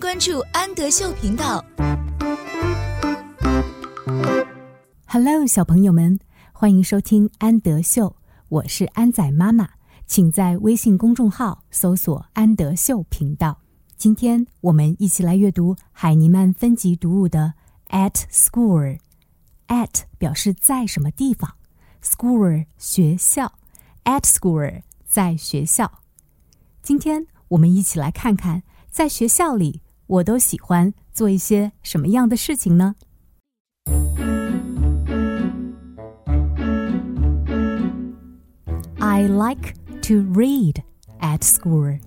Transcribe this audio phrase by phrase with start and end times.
[0.00, 1.62] 关注安德秀频道。
[5.04, 6.18] Hello，小朋友们，
[6.54, 8.16] 欢迎收听安德秀，
[8.48, 9.68] 我是安仔妈妈，
[10.06, 13.58] 请在微信公众号搜索“安德秀频道”。
[13.98, 17.52] 今天我们一起来阅读海尼曼分级读物的
[17.94, 18.96] 《At School》。
[19.68, 21.56] At 表示在什么地方
[22.02, 23.52] ，School 学校
[24.04, 26.00] ，At School 在学校。
[26.82, 32.95] 今天我们一起来看看，在学校里我都喜欢做一些什么样的事情呢？
[38.99, 39.73] I like
[40.03, 40.83] to read
[41.19, 41.99] at school.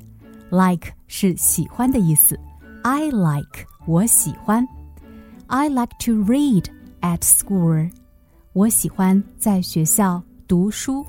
[0.51, 2.39] Like 是喜欢的意思。
[2.83, 4.67] I like 我喜欢。
[5.47, 6.67] I like to read
[7.01, 7.91] at school.
[8.53, 11.07] 我喜欢在学校读书。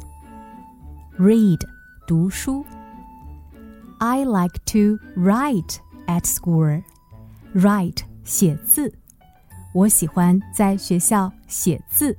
[1.18, 1.60] Read
[2.08, 2.66] 读书。
[4.00, 6.84] I like to write at school.
[7.56, 8.94] Write 写字。
[9.74, 12.16] 我喜欢在学校写字。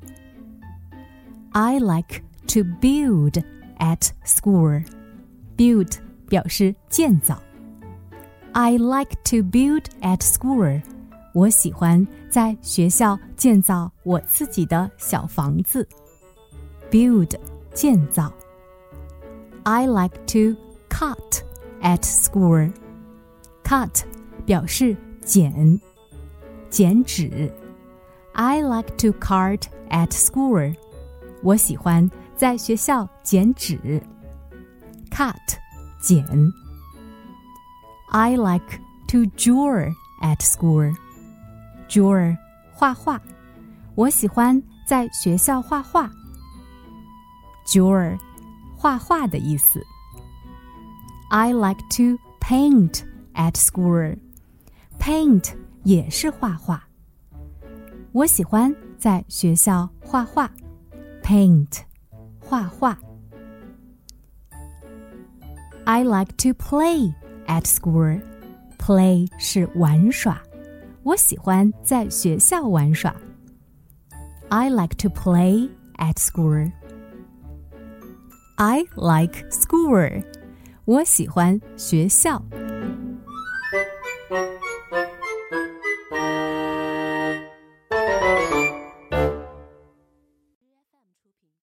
[1.53, 3.43] I like to build
[3.79, 4.85] at school.
[5.57, 5.95] Build
[6.29, 7.41] 表示建造。
[8.53, 10.83] I like to build at school.
[11.33, 15.87] 我喜欢在学校建造我自己的小房子。
[16.91, 17.37] Build
[17.73, 18.33] 建造。
[19.65, 20.57] I like to
[20.89, 21.43] cut
[21.83, 22.73] at school.
[23.65, 24.03] Cut
[24.45, 25.81] 表示 剪，
[26.69, 27.53] 剪纸。
[28.33, 30.75] I like to cut at school.
[31.43, 34.03] 我喜欢在学校剪纸，
[35.11, 35.35] cut
[36.01, 36.25] 剪。
[38.11, 40.95] I like to draw at school.
[41.89, 42.37] Draw
[42.73, 43.21] 画画，
[43.95, 46.11] 我喜欢在学校画画。
[47.67, 48.19] Draw
[48.77, 49.81] 画画的意思。
[51.31, 53.05] I like to paint
[53.35, 54.17] at school.
[55.05, 55.55] Paint
[55.85, 56.83] 也是画画。
[58.13, 60.51] 我喜欢在学校画画。
[61.23, 61.81] Paint
[62.39, 62.99] 画画。
[65.85, 67.15] I like to play
[67.47, 68.21] at school.
[68.79, 70.41] Play 是玩耍，
[71.03, 73.15] 我喜欢在学校玩耍。
[74.49, 76.73] I like to play at school.
[78.57, 80.25] I like school.
[80.85, 82.43] 我喜欢学校。